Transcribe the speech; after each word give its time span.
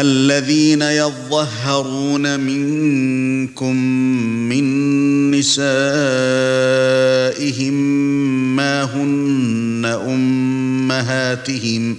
الذين 0.00 0.82
يظهرون 0.82 2.40
منكم 2.40 3.76
من 4.48 4.64
نسائهم 5.30 5.70
ما 8.56 8.82
هن 8.82 9.84
أمهاتهم 10.08 11.96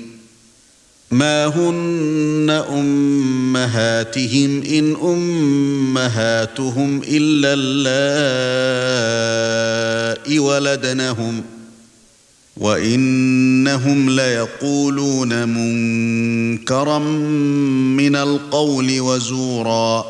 ما 1.12 1.46
هن 1.46 2.50
أمهاتهم 2.70 4.64
إن 4.64 4.96
أمهاتهم 5.04 7.02
إلا 7.08 7.54
اللائي 7.58 9.12
ولدنهم 10.40 11.44
وإنهم 12.58 14.10
ليقولون 14.10 15.48
منكرا 15.50 17.00
من 17.00 18.16
القول 18.16 19.02
وزورا 19.02 20.06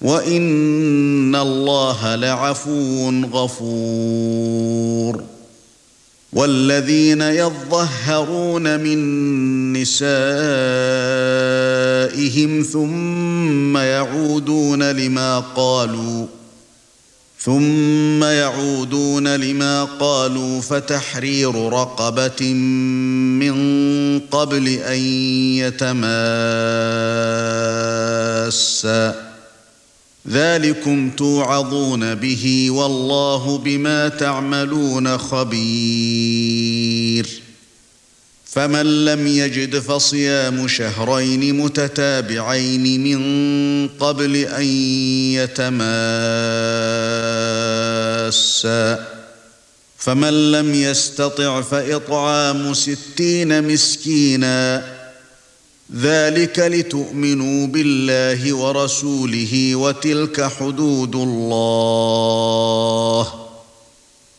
وإن 0.00 1.34
الله 1.34 2.14
لعفو 2.14 3.10
غفور 3.32 4.54
والذين 6.32 7.20
يظهرون 7.20 8.80
من 8.80 8.98
نسائهم 9.72 10.12
ثم 12.62 13.76
يعودون 13.76 14.82
لما 14.82 15.38
قالوا 15.40 16.26
ثم 17.44 18.24
يعودون 18.24 19.36
لما 19.36 19.84
قالوا 19.84 20.60
فتحرير 20.60 21.54
رقبة 21.54 22.52
من 22.52 24.20
قبل 24.20 24.68
أن 24.68 24.98
يتماسا. 25.58 26.04
ذلكم 30.28 31.10
توعظون 31.10 32.14
به 32.14 32.70
والله 32.70 33.58
بما 33.58 34.08
تعملون 34.08 35.18
خبير. 35.18 36.64
فمن 38.44 39.04
لم 39.04 39.26
يجد 39.26 39.78
فصيام 39.78 40.68
شهرين 40.68 41.60
متتابعين 41.60 43.04
من 43.04 43.88
قبل 43.88 44.36
أن 44.36 44.64
يتماسا. 45.34 47.33
فمن 49.98 50.52
لم 50.52 50.74
يستطع 50.74 51.60
فإطعام 51.60 52.74
ستين 52.74 53.72
مسكينا. 53.72 54.94
ذلك 55.96 56.58
لتؤمنوا 56.58 57.66
بالله 57.66 58.54
ورسوله 58.54 59.74
وتلك 59.74 60.42
حدود 60.42 61.14
الله. 61.14 61.48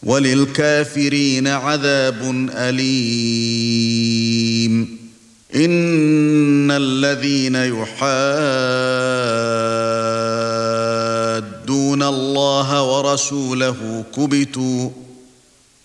وللكافرين 0.04 1.48
عذاب 1.48 2.50
أليم. 2.56 3.76
إن 5.56 6.72
الذين 6.72 7.56
يحادون 7.56 9.25
ورسوله 12.96 14.04
كبتوا 14.18 14.90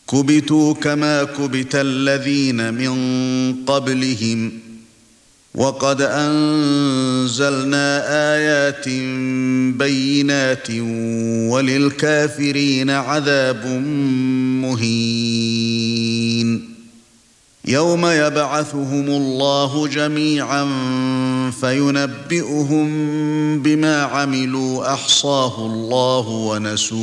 كبتوا 0.09 0.75
كما 0.75 1.25
كبت 1.25 1.75
الذين 1.75 2.75
من 2.75 2.95
قبلهم. 3.65 4.53
وقد 5.55 6.03
أنزلنا 6.03 7.87
آيات 8.35 8.89
بينات 9.79 10.71
وللكافرين 11.51 12.91
عذاب 12.91 13.67
مهين. 14.63 16.00
يوم 17.65 18.07
يبعثهم 18.07 19.09
الله 19.09 19.89
جميعا 19.89 20.65
فينبئهم 21.61 22.89
بما 23.63 24.03
عملوا 24.03 24.95
أحصاه 24.95 25.67
الله 25.67 26.29
ونسوه. 26.29 27.01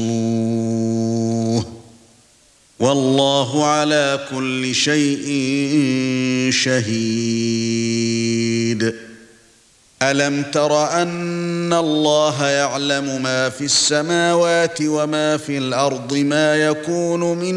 والله 2.80 3.66
على 3.66 4.28
كل 4.32 4.76
شيء 4.76 5.28
شهيد. 6.52 6.98
ألم 10.02 10.44
تر 10.44 11.02
أن 11.02 11.74
الله 11.74 12.48
يعلم 12.48 13.24
ما 13.24 13.50
في 13.50 13.66
السماوات 13.66 14.78
وما 14.82 15.38
في 15.38 15.58
الأرض 15.58 16.14
ما 16.14 16.56
يكون 16.56 17.38
من 17.38 17.54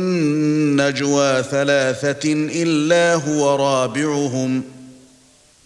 نجوى 0.76 1.42
ثلاثة 1.42 2.32
إلا 2.32 3.14
هو 3.14 3.56
رابعهم 3.56 4.62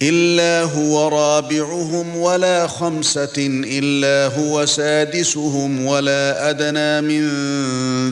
إلا 0.02 0.62
هو 0.62 1.08
رابعهم 1.08 2.16
ولا 2.16 2.66
خمسة 2.66 3.36
إلا 3.38 4.36
هو 4.36 4.66
سادسهم 4.66 5.86
ولا 5.86 6.50
أدنى 6.50 7.00
من 7.00 7.30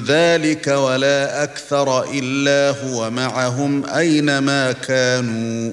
ذلك 0.04 0.66
ولا 0.66 1.42
أكثر 1.42 2.04
إلا 2.12 2.74
هو 2.84 3.10
معهم 3.10 3.86
أينما 3.86 4.72
كانوا. 4.72 5.72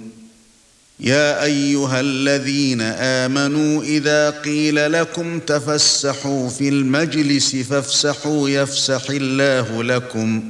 يا 1.01 1.43
أيها 1.43 1.99
الذين 1.99 2.81
آمنوا 2.81 3.83
إذا 3.83 4.29
قيل 4.29 4.91
لكم 4.91 5.39
تفسحوا 5.39 6.49
في 6.49 6.69
المجلس 6.69 7.55
فافسحوا 7.55 8.49
يفسح 8.49 9.09
الله 9.09 9.83
لكم. 9.83 10.43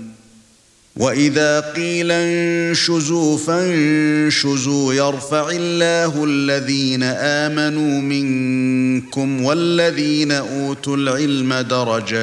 وإذا 0.96 1.60
قيل 1.60 2.12
انشزوا 2.12 3.38
فانشزوا 3.38 4.94
يرفع 4.94 5.50
الله 5.50 6.24
الذين 6.26 7.04
آمنوا 7.04 8.02
منكم 8.02 9.44
والذين 9.44 10.32
أوتوا 10.32 10.98
العلم 10.98 11.54
درجات. 11.54 12.16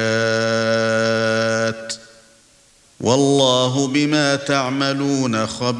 والله 2.99 3.87
بما 3.87 4.35
تعملون 4.35 5.47
خبير. 5.47 5.79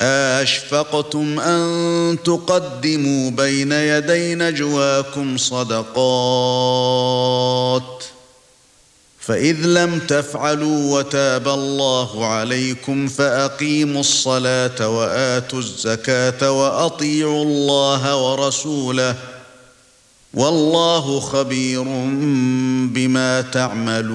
اشفقتم 0.00 1.40
ان 1.40 2.18
تقدموا 2.24 3.30
بين 3.30 3.72
يدي 3.72 4.34
نجواكم 4.34 5.36
صدقات 5.36 6.84
فاذ 9.20 9.66
لم 9.66 9.98
تفعلوا 9.98 10.98
وتاب 10.98 11.48
الله 11.48 12.26
عليكم 12.26 13.08
فاقيموا 13.08 14.00
الصلاه 14.00 14.88
واتوا 14.88 15.58
الزكاه 15.58 16.50
واطيعوا 16.50 17.44
الله 17.44 18.16
ورسوله 18.16 19.14
والله 20.34 21.20
خبير 21.20 21.82
بما 22.92 23.40
تعملون 23.40 24.14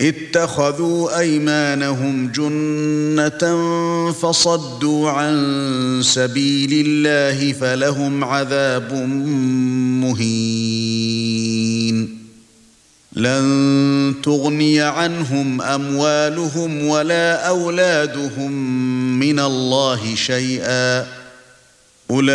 اتخذوا 0.00 1.18
أيمانهم 1.18 2.28
جنة 2.28 3.62
فصدوا 4.12 5.10
عن 5.10 6.00
سبيل 6.04 6.86
الله 6.86 7.52
فلهم 7.52 8.24
عذاب 8.24 8.92
مهين. 10.02 12.18
لن 13.12 14.14
تغني 14.22 14.80
عنهم 14.80 15.62
أموالهم 15.62 16.86
ولا 16.86 17.48
أولادهم 17.48 18.52
من 19.18 19.38
الله 19.38 20.14
شيئا. 20.14 21.06
أولئك 22.10 22.34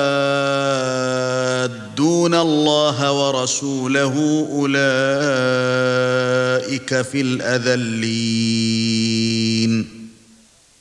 يحادون 2.01 2.33
الله 2.35 3.11
ورسوله 3.11 4.13
اولئك 4.51 4.71
في 7.01 7.21
الاذلين 7.21 8.21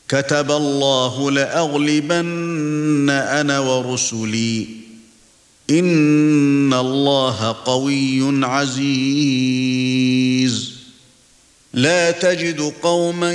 كتب 0.08 0.50
الله 0.50 1.31
لاغلبن 1.31 3.11
أنا 3.11 3.59
ورسلي 3.59 4.66
ان 5.71 6.75
الله 6.75 7.56
قوي 7.64 8.44
عزيز 8.47 9.50
لا 11.75 12.11
تجد 12.11 12.73
قوما 12.83 13.33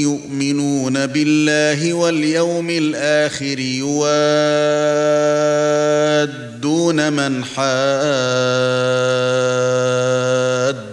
يؤمنون 0.00 1.06
بالله 1.06 1.92
واليوم 1.92 2.70
الآخر 2.70 3.58
يوادون 6.56 7.12
من 7.12 7.44
حاد 7.44 7.56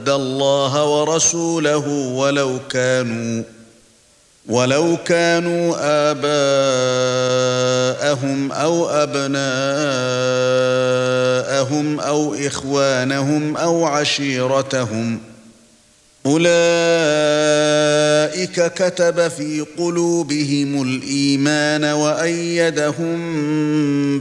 الله 0.09 0.85
ورسوله 0.85 1.87
ولو 1.87 2.59
كانوا 2.69 3.43
ولو 4.47 4.97
كانوا 5.05 5.75
آباءهم 6.11 7.31
أو 8.51 8.89
أبناءهم 8.89 9.39
أو 11.99 12.33
إخوانهم 12.33 13.57
أو 13.57 13.85
عشيرتهم 13.85 15.17
ۖ 15.17 15.21
اولئك 18.33 18.73
كتب 18.73 19.27
في 19.27 19.65
قلوبهم 19.77 20.81
الإيمان 20.81 21.83
وأيدهم 21.83 23.11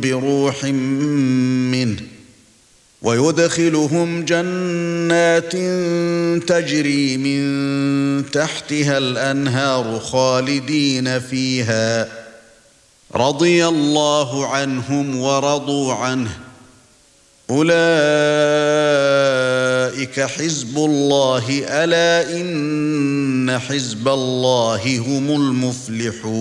بروح 0.00 0.64
منه 0.64 1.96
ويدخلهم 3.02 4.24
جنات 4.24 5.52
تجري 6.48 7.16
من 7.16 8.30
تحتها 8.30 8.98
الأنهار 8.98 9.98
خالدين 9.98 11.20
فيها. 11.20 12.08
رضي 13.14 13.66
الله 13.66 14.46
عنهم 14.46 15.20
ورضوا 15.20 15.94
عنه. 15.94 16.38
أولئك 19.92 20.20
حزب 20.20 20.76
الله 20.78 21.64
ألا 21.68 22.36
إن 22.40 23.58
حزب 23.58 24.08
الله 24.08 24.98
هم 24.98 25.30
المفلحون. 25.30 26.32